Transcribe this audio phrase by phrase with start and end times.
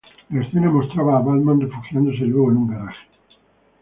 [0.31, 3.05] La escena mostraba a Batman refugiándose luego en un garage.